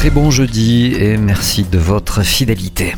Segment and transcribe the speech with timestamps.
[0.00, 2.94] Très bon jeudi et merci de votre fidélité.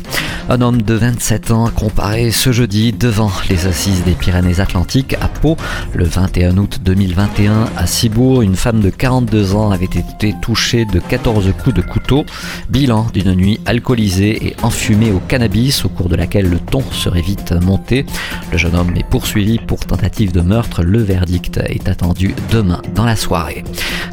[0.47, 5.57] Un homme de 27 ans comparé ce jeudi devant les assises des Pyrénées-Atlantiques à Pau.
[5.93, 10.99] Le 21 août 2021 à Cibourg, une femme de 42 ans avait été touchée de
[10.99, 12.25] 14 coups de couteau.
[12.69, 17.21] Bilan d'une nuit alcoolisée et enfumée au cannabis au cours de laquelle le ton serait
[17.21, 18.05] vite monté.
[18.53, 20.83] Le jeune homme est poursuivi pour tentative de meurtre.
[20.83, 23.65] Le verdict est attendu demain dans la soirée.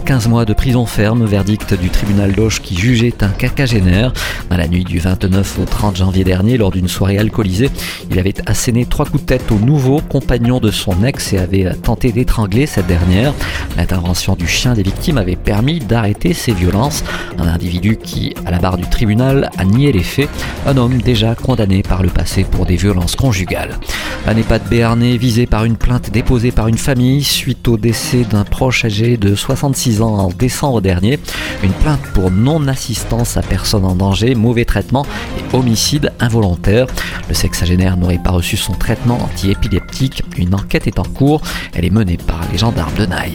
[0.07, 4.12] 15 mois de prison ferme, verdict du tribunal d'Auch qui jugeait un cacagénaire.
[4.48, 7.71] Dans la nuit du 29 au 30 janvier dernier, lors d'une soirée alcoolisée,
[8.11, 11.74] il avait asséné trois coups de tête au nouveau compagnon de son ex et avait
[11.74, 13.35] tenté d'étrangler cette dernière.
[13.77, 17.05] L'intervention du chien des victimes avait permis d'arrêter ces violences.
[17.38, 20.30] Un individu qui, à la barre du tribunal, a nié les faits.
[20.66, 23.79] Un homme déjà condamné par le passé pour des violences conjugales.
[24.26, 28.45] Un EHPAD béarnais visé par une plainte déposée par une famille suite au décès d'un
[28.45, 31.19] proche âgé de 66 ans en décembre dernier.
[31.63, 32.30] Une plainte pour
[32.71, 35.04] non-assistance à personne en danger, mauvais traitement
[35.37, 36.87] et homicide involontaire.
[37.29, 40.23] Le sexagénaire n'aurait pas reçu son traitement anti-épileptique.
[40.37, 41.41] Une enquête est en cours.
[41.74, 43.32] Elle est menée par les gendarmes de Naï.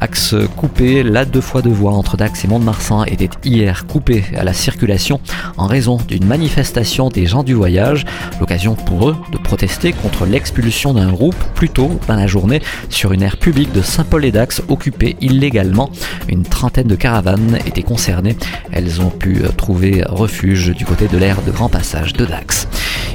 [0.00, 4.42] Axe coupé, la deux fois de voie entre Dax et Mont-de-Marsan était hier coupée à
[4.42, 5.20] la circulation
[5.56, 8.04] en raison d'une manifestation des gens du voyage.
[8.40, 13.12] L'occasion pour eux de protester contre l'expulsion d'un groupe plus tôt dans la journée sur
[13.12, 15.88] une aire publique de Saint-Paul-et-Dax occupée illégalement.
[16.28, 18.36] Une trentaine de caravanes étaient concernées.
[18.72, 22.66] Elles ont pu trouver refuge du côté de l'aire de grand passage de Dax.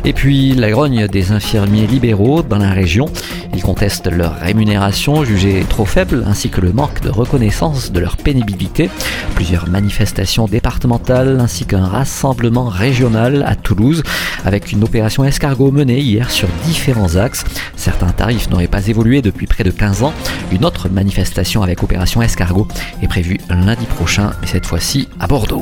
[0.06, 3.08] Et puis la grogne des infirmiers libéraux dans la région.
[3.54, 8.18] Ils contestent leur rémunération jugée trop faible ainsi que le manque de reconnaissance de leur
[8.18, 8.90] pénibilité.
[9.36, 14.04] Plusieurs manifestations départementales ainsi qu'un rassemblement régional à Toulouse
[14.46, 17.44] avec une opération escargot menée hier sur différents axes.
[17.76, 20.14] Certains tarifs n'auraient pas évolué depuis près de 15 ans.
[20.52, 22.68] Une autre manifestation avec opération escargot
[23.02, 25.62] est prévue lundi prochain mais cette fois-ci à Bordeaux.